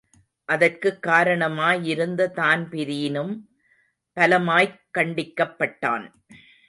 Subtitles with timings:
[0.45, 3.39] அதற்குக் காரணமாயிருந்த தான்பிரீனும்
[4.15, 6.11] பலமாய்க் கண்டிக்கப்பட்டான்.